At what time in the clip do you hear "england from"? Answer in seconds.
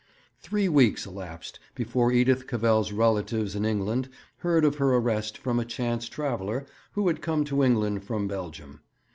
7.61-8.27